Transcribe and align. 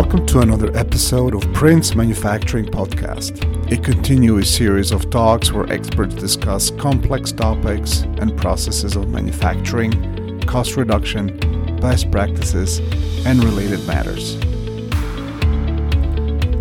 Welcome 0.00 0.26
to 0.26 0.42
another 0.42 0.70
episode 0.76 1.34
of 1.34 1.52
Prince 1.52 1.96
Manufacturing 1.96 2.66
Podcast, 2.66 3.72
a 3.72 3.76
continuous 3.76 4.48
series 4.48 4.92
of 4.92 5.10
talks 5.10 5.50
where 5.50 5.70
experts 5.72 6.14
discuss 6.14 6.70
complex 6.70 7.32
topics 7.32 8.02
and 8.20 8.38
processes 8.38 8.94
of 8.94 9.08
manufacturing, 9.08 10.40
cost 10.42 10.76
reduction, 10.76 11.36
best 11.80 12.12
practices, 12.12 12.78
and 13.26 13.42
related 13.42 13.84
matters. 13.88 14.36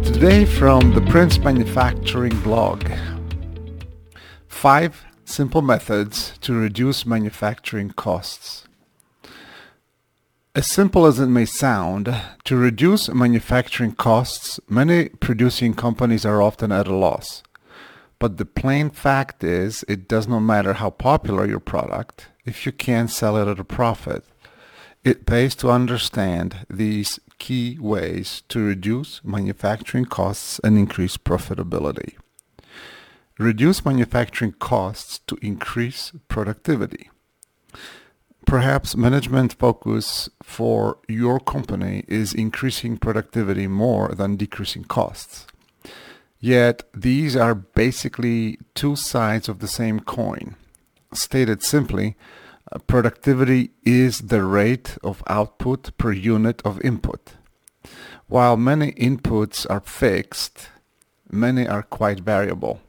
Today, 0.03 0.43
from 0.43 0.95
the 0.95 1.05
Prince 1.07 1.37
Manufacturing 1.37 2.35
blog, 2.41 2.91
five 4.47 5.05
simple 5.25 5.61
methods 5.61 6.35
to 6.41 6.55
reduce 6.55 7.05
manufacturing 7.05 7.91
costs. 7.91 8.66
As 10.57 10.65
simple 10.65 11.05
as 11.05 11.19
it 11.19 11.27
may 11.27 11.45
sound, 11.45 12.19
to 12.45 12.55
reduce 12.57 13.09
manufacturing 13.09 13.91
costs, 13.91 14.59
many 14.67 15.09
producing 15.09 15.75
companies 15.75 16.25
are 16.25 16.41
often 16.41 16.71
at 16.71 16.87
a 16.87 16.95
loss. 16.95 17.43
But 18.17 18.37
the 18.37 18.45
plain 18.45 18.89
fact 18.89 19.43
is, 19.43 19.85
it 19.87 20.07
does 20.07 20.27
not 20.27 20.39
matter 20.39 20.73
how 20.73 20.89
popular 20.89 21.45
your 21.45 21.59
product 21.59 22.29
if 22.43 22.65
you 22.65 22.71
can't 22.71 23.11
sell 23.11 23.37
it 23.37 23.47
at 23.47 23.59
a 23.59 23.63
profit. 23.63 24.25
It 25.03 25.27
pays 25.27 25.53
to 25.57 25.69
understand 25.69 26.65
these 26.71 27.19
key 27.37 27.77
ways 27.79 28.41
to 28.49 28.65
reduce 28.65 29.23
manufacturing 29.23 30.05
costs 30.05 30.59
and 30.63 30.75
increase 30.75 31.17
profitability. 31.17 32.15
Reduce 33.37 33.85
manufacturing 33.85 34.53
costs 34.53 35.19
to 35.27 35.37
increase 35.39 36.13
productivity. 36.29 37.11
Perhaps 38.47 38.95
management 38.95 39.55
focus 39.59 40.29
for 40.41 40.99
your 41.09 41.37
company 41.37 42.05
is 42.07 42.33
increasing 42.33 42.97
productivity 42.97 43.67
more 43.67 44.15
than 44.15 44.37
decreasing 44.37 44.85
costs. 44.85 45.45
Yet 46.39 46.83
these 46.93 47.35
are 47.35 47.53
basically 47.53 48.57
two 48.73 48.95
sides 48.95 49.49
of 49.49 49.59
the 49.59 49.67
same 49.67 49.99
coin. 49.99 50.55
Stated 51.13 51.61
simply, 51.61 52.15
uh, 52.71 52.79
productivity 52.87 53.71
is 53.83 54.19
the 54.19 54.43
rate 54.43 54.97
of 55.03 55.23
output 55.27 55.91
per 55.97 56.13
unit 56.13 56.61
of 56.63 56.79
input. 56.85 57.33
While 58.27 58.55
many 58.55 58.93
inputs 58.93 59.65
are 59.69 59.81
fixed, 59.81 60.69
many 61.29 61.67
are 61.67 61.83
quite 61.83 62.21
variable 62.21 62.79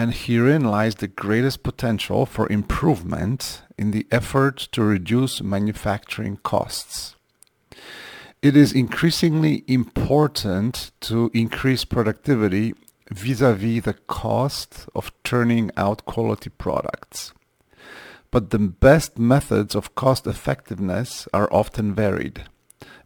and 0.00 0.14
herein 0.14 0.64
lies 0.64 0.94
the 0.94 1.06
greatest 1.06 1.62
potential 1.62 2.24
for 2.24 2.50
improvement 2.50 3.60
in 3.76 3.90
the 3.90 4.06
effort 4.10 4.56
to 4.72 4.82
reduce 4.82 5.42
manufacturing 5.42 6.38
costs. 6.38 7.16
It 8.40 8.56
is 8.56 8.72
increasingly 8.72 9.62
important 9.66 10.92
to 11.02 11.30
increase 11.34 11.84
productivity 11.84 12.72
vis-à-vis 13.10 13.84
the 13.84 13.92
cost 13.92 14.88
of 14.94 15.12
turning 15.22 15.70
out 15.76 16.06
quality 16.06 16.48
products. 16.48 17.34
But 18.30 18.48
the 18.48 18.58
best 18.58 19.18
methods 19.18 19.74
of 19.74 19.94
cost 19.94 20.26
effectiveness 20.26 21.28
are 21.34 21.52
often 21.52 21.94
varied, 21.94 22.44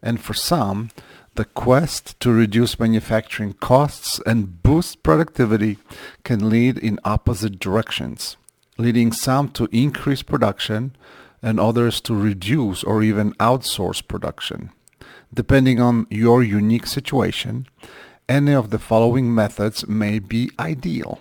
and 0.01 0.21
for 0.21 0.33
some, 0.33 0.91
the 1.35 1.45
quest 1.45 2.19
to 2.21 2.31
reduce 2.31 2.79
manufacturing 2.79 3.53
costs 3.53 4.19
and 4.25 4.61
boost 4.63 5.03
productivity 5.03 5.77
can 6.23 6.49
lead 6.49 6.77
in 6.77 6.99
opposite 7.03 7.59
directions, 7.59 8.37
leading 8.77 9.11
some 9.11 9.49
to 9.49 9.67
increase 9.71 10.21
production 10.21 10.95
and 11.41 11.59
others 11.59 12.01
to 12.01 12.15
reduce 12.15 12.83
or 12.83 13.03
even 13.03 13.33
outsource 13.33 14.05
production. 14.05 14.71
Depending 15.33 15.79
on 15.81 16.07
your 16.09 16.41
unique 16.41 16.87
situation, 16.87 17.67
any 18.27 18.53
of 18.53 18.69
the 18.69 18.79
following 18.79 19.33
methods 19.33 19.87
may 19.87 20.19
be 20.19 20.49
ideal. 20.57 21.19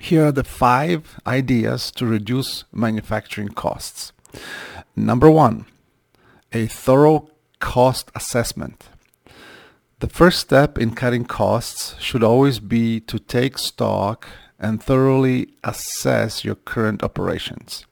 Here 0.00 0.26
are 0.26 0.32
the 0.32 0.44
five 0.44 1.20
ideas 1.26 1.90
to 1.92 2.06
reduce 2.06 2.64
manufacturing 2.72 3.48
costs. 3.48 4.12
Number 4.94 5.30
one, 5.30 5.66
a 6.52 6.66
thorough 6.66 7.30
cost 7.60 8.10
assessment. 8.14 8.88
The 9.98 10.08
first 10.08 10.40
step 10.40 10.76
in 10.76 10.94
cutting 10.94 11.24
costs 11.24 11.98
should 11.98 12.22
always 12.22 12.58
be 12.58 13.00
to 13.00 13.18
take 13.18 13.56
stock 13.56 14.28
and 14.58 14.82
thoroughly 14.82 15.54
assess 15.64 16.44
your 16.44 16.54
current 16.54 17.02
operations. 17.02 17.86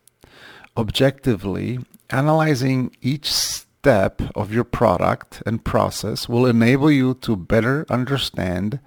Objectively, 0.77 1.79
analyzing 2.11 2.95
each 3.01 3.33
step 3.33 4.21
of 4.35 4.53
your 4.53 4.65
product 4.65 5.43
and 5.47 5.65
process 5.65 6.29
will 6.29 6.45
enable 6.45 6.91
you 6.91 7.15
to 7.23 7.37
better 7.37 7.87
understand 7.89 8.81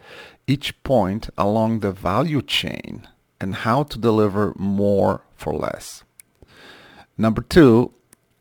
each 0.46 0.84
point 0.84 1.32
along 1.40 1.80
the 1.80 1.92
value 1.92 2.44
chain 2.44 3.08
and 3.42 3.56
how 3.56 3.82
to 3.82 3.98
deliver 3.98 4.54
more 4.60 5.24
for 5.36 5.54
less. 5.54 6.04
Number 7.18 7.42
two 7.42 7.94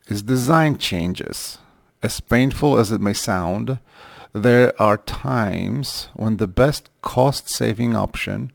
is 0.08 0.20
design 0.20 0.76
changes. 0.76 1.56
As 2.02 2.20
painful 2.20 2.78
as 2.78 2.92
it 2.92 3.00
may 3.00 3.14
sound, 3.14 3.78
there 4.32 4.80
are 4.80 4.98
times 4.98 6.08
when 6.14 6.36
the 6.36 6.46
best 6.46 6.90
cost-saving 7.02 7.94
option 7.94 8.52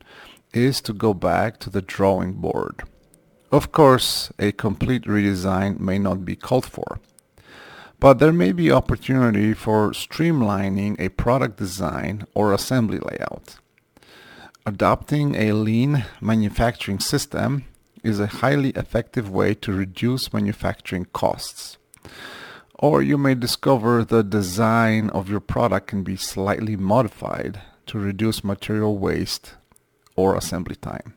is 0.52 0.80
to 0.82 0.92
go 0.92 1.14
back 1.14 1.58
to 1.60 1.70
the 1.70 1.82
drawing 1.82 2.34
board. 2.34 2.82
Of 3.50 3.72
course, 3.72 4.32
a 4.38 4.52
complete 4.52 5.04
redesign 5.04 5.78
may 5.78 5.98
not 5.98 6.24
be 6.24 6.36
called 6.36 6.66
for, 6.66 7.00
but 8.00 8.18
there 8.18 8.32
may 8.32 8.52
be 8.52 8.72
opportunity 8.72 9.54
for 9.54 9.90
streamlining 9.90 10.98
a 10.98 11.10
product 11.10 11.58
design 11.58 12.26
or 12.34 12.52
assembly 12.52 12.98
layout. 12.98 13.58
Adopting 14.64 15.34
a 15.34 15.52
lean 15.52 16.04
manufacturing 16.20 17.00
system 17.00 17.64
is 18.04 18.20
a 18.20 18.26
highly 18.26 18.70
effective 18.70 19.28
way 19.28 19.54
to 19.54 19.72
reduce 19.72 20.32
manufacturing 20.32 21.06
costs 21.12 21.78
or 22.82 23.00
you 23.00 23.16
may 23.16 23.32
discover 23.32 24.04
the 24.04 24.24
design 24.24 25.08
of 25.10 25.30
your 25.30 25.38
product 25.38 25.86
can 25.86 26.02
be 26.02 26.16
slightly 26.16 26.74
modified 26.74 27.62
to 27.86 27.96
reduce 27.96 28.42
material 28.42 28.98
waste 28.98 29.54
or 30.16 30.34
assembly 30.34 30.74
time. 30.74 31.14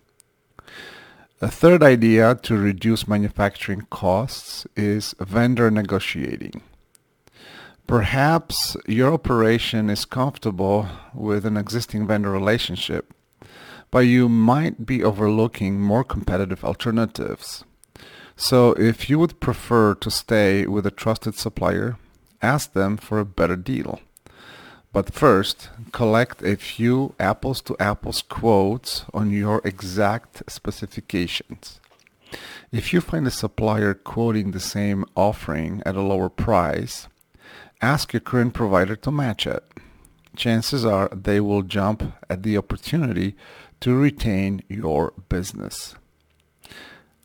A 1.42 1.50
third 1.50 1.82
idea 1.82 2.36
to 2.44 2.56
reduce 2.56 3.08
manufacturing 3.08 3.88
costs 3.90 4.68
is 4.76 5.16
vendor 5.20 5.72
negotiating. 5.72 6.62
Perhaps 7.88 8.78
your 8.88 9.12
operation 9.14 9.90
is 9.90 10.06
comfortable 10.06 10.88
with 11.16 11.48
an 11.48 11.58
existing 11.58 12.06
vendor 12.06 12.30
relationship, 12.30 13.12
but 13.90 14.06
you 14.06 14.30
might 14.30 14.86
be 14.86 15.04
overlooking 15.04 15.82
more 15.82 16.04
competitive 16.04 16.64
alternatives. 16.64 17.64
So 18.36 18.74
if 18.74 19.10
you 19.10 19.18
would 19.20 19.40
prefer 19.40 19.96
to 19.96 20.12
stay 20.12 20.66
with 20.66 20.86
a 20.86 20.92
trusted 20.92 21.36
supplier, 21.36 21.98
ask 22.42 22.74
them 22.74 22.98
for 22.98 23.20
a 23.20 23.26
better 23.26 23.56
deal. 23.56 24.02
But 24.92 25.14
first, 25.14 25.70
collect 25.92 26.42
a 26.42 26.56
few 26.56 27.16
apples 27.20 27.62
to 27.64 27.76
apples 27.80 28.22
quotes 28.22 29.06
on 29.14 29.32
your 29.32 29.62
exact 29.66 30.50
specifications. 30.50 31.80
If 32.72 32.94
you 32.94 33.02
find 33.02 33.28
a 33.28 33.32
supplier 33.32 33.94
quoting 33.94 34.52
the 34.52 34.60
same 34.60 35.06
offering 35.16 35.82
at 35.86 35.96
a 35.96 36.02
lower 36.02 36.30
price, 36.30 37.08
ask 37.82 38.14
your 38.14 38.22
current 38.22 38.54
provider 38.54 38.96
to 38.98 39.12
match 39.12 39.48
it. 39.48 39.64
Chances 40.36 40.86
are 40.86 41.10
they 41.10 41.40
will 41.40 41.62
jump 41.62 42.14
at 42.30 42.44
the 42.44 42.58
opportunity 42.58 43.36
to 43.80 43.96
retain 43.96 44.62
your 44.68 45.14
business. 45.30 45.96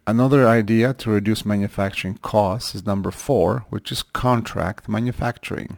Another 0.06 0.48
idea 0.48 0.94
to 0.94 1.10
reduce 1.10 1.44
manufacturing 1.44 2.18
costs 2.22 2.74
is 2.74 2.86
number 2.86 3.10
four, 3.10 3.66
which 3.70 3.92
is 3.92 4.02
contract 4.02 4.88
manufacturing. 4.88 5.76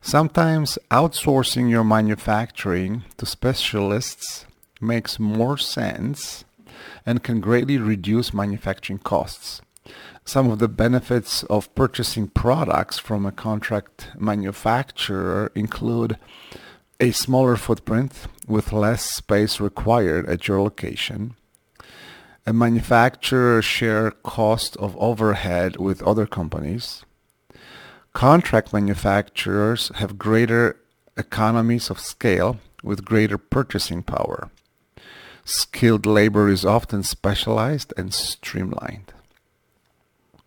Sometimes 0.00 0.78
outsourcing 0.90 1.70
your 1.70 1.84
manufacturing 1.84 3.04
to 3.16 3.24
specialists 3.24 4.44
makes 4.80 5.18
more 5.18 5.56
sense 5.56 6.44
and 7.06 7.22
can 7.22 7.40
greatly 7.40 7.78
reduce 7.78 8.34
manufacturing 8.34 8.98
costs. 8.98 9.62
Some 10.26 10.50
of 10.50 10.58
the 10.58 10.68
benefits 10.68 11.42
of 11.44 11.74
purchasing 11.74 12.28
products 12.28 12.98
from 12.98 13.24
a 13.24 13.32
contract 13.32 14.08
manufacturer 14.18 15.52
include 15.54 16.18
a 17.00 17.10
smaller 17.10 17.56
footprint 17.56 18.26
with 18.46 18.72
less 18.72 19.10
space 19.10 19.60
required 19.60 20.26
at 20.28 20.48
your 20.48 20.60
location, 20.60 21.34
a 22.46 22.52
manufacturer 22.52 23.62
share 23.62 24.10
cost 24.10 24.76
of 24.76 24.96
overhead 24.96 25.76
with 25.76 26.02
other 26.02 26.26
companies. 26.26 27.04
Contract 28.12 28.72
manufacturers 28.72 29.90
have 29.96 30.18
greater 30.18 30.76
economies 31.16 31.90
of 31.90 31.98
scale 31.98 32.58
with 32.82 33.04
greater 33.04 33.38
purchasing 33.38 34.02
power. 34.02 34.50
Skilled 35.44 36.06
labor 36.06 36.48
is 36.48 36.64
often 36.64 37.02
specialized 37.02 37.92
and 37.96 38.12
streamlined. 38.14 39.12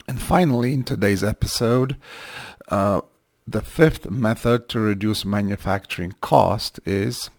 And 0.07 0.21
finally, 0.21 0.73
in 0.73 0.83
today's 0.83 1.23
episode, 1.23 1.97
uh, 2.69 3.01
The 3.49 3.61
fifth 3.61 4.11
method 4.11 4.67
to 4.69 4.79
reduce 4.81 5.23
manufacturing 5.23 6.15
cost 6.19 6.81
is 6.85 7.29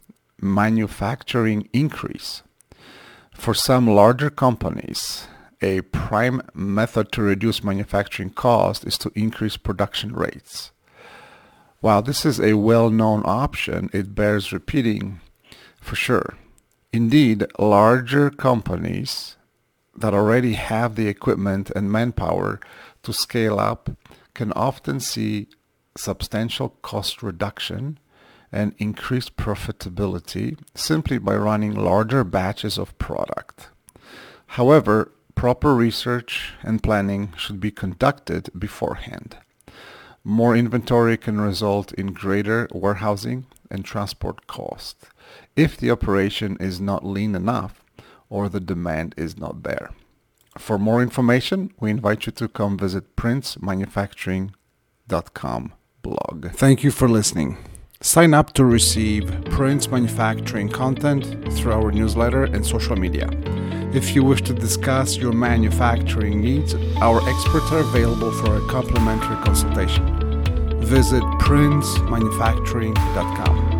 manufacturing 0.40 1.68
increase. 1.74 2.42
For 3.38 3.54
some 3.54 3.86
larger 3.86 4.30
companies, 4.30 5.28
a 5.62 5.80
prime 5.80 6.42
method 6.54 7.12
to 7.12 7.22
reduce 7.22 7.64
manufacturing 7.64 8.30
cost 8.30 8.84
is 8.84 8.98
to 8.98 9.12
increase 9.14 9.56
production 9.56 10.12
rates. 10.12 10.72
While 11.80 12.02
this 12.02 12.26
is 12.26 12.40
a 12.40 12.58
well-known 12.58 13.22
option, 13.24 13.88
it 13.92 14.14
bears 14.14 14.52
repeating 14.52 15.20
for 15.80 15.94
sure. 15.94 16.36
Indeed, 16.92 17.46
larger 17.58 18.28
companies 18.28 19.36
that 19.96 20.12
already 20.12 20.54
have 20.54 20.96
the 20.96 21.06
equipment 21.06 21.70
and 21.74 21.92
manpower 21.92 22.60
to 23.04 23.12
scale 23.12 23.60
up 23.60 23.88
can 24.34 24.52
often 24.52 24.98
see 24.98 25.46
substantial 25.96 26.70
cost 26.82 27.22
reduction 27.22 27.98
and 28.50 28.74
increased 28.78 29.36
profitability 29.36 30.58
simply 30.74 31.18
by 31.18 31.36
running 31.36 31.74
larger 31.74 32.24
batches 32.24 32.78
of 32.78 32.96
product. 32.98 33.68
However, 34.48 35.12
proper 35.34 35.74
research 35.74 36.54
and 36.62 36.82
planning 36.82 37.32
should 37.36 37.60
be 37.60 37.70
conducted 37.70 38.50
beforehand. 38.58 39.36
More 40.24 40.56
inventory 40.56 41.16
can 41.16 41.40
result 41.40 41.92
in 41.92 42.12
greater 42.12 42.68
warehousing 42.72 43.46
and 43.70 43.84
transport 43.84 44.46
costs 44.46 45.06
if 45.56 45.76
the 45.76 45.90
operation 45.90 46.56
is 46.60 46.80
not 46.80 47.04
lean 47.04 47.34
enough 47.34 47.84
or 48.28 48.48
the 48.48 48.60
demand 48.60 49.14
is 49.16 49.36
not 49.38 49.62
there. 49.62 49.90
For 50.56 50.78
more 50.78 51.02
information, 51.02 51.72
we 51.78 51.90
invite 51.90 52.26
you 52.26 52.32
to 52.32 52.48
come 52.48 52.76
visit 52.76 53.14
princemanufacturing.com 53.16 55.72
blog. 56.02 56.50
Thank 56.52 56.82
you 56.82 56.90
for 56.90 57.08
listening. 57.08 57.77
Sign 58.00 58.32
up 58.32 58.52
to 58.52 58.64
receive 58.64 59.28
Prince 59.46 59.90
Manufacturing 59.90 60.68
content 60.68 61.52
through 61.54 61.72
our 61.72 61.90
newsletter 61.90 62.44
and 62.44 62.64
social 62.64 62.94
media. 62.94 63.28
If 63.92 64.14
you 64.14 64.22
wish 64.22 64.40
to 64.42 64.54
discuss 64.54 65.16
your 65.16 65.32
manufacturing 65.32 66.40
needs, 66.40 66.76
our 67.00 67.28
experts 67.28 67.72
are 67.72 67.80
available 67.80 68.30
for 68.30 68.56
a 68.56 68.60
complimentary 68.68 69.34
consultation. 69.44 70.80
Visit 70.80 71.24
princemanufacturing.com. 71.40 73.77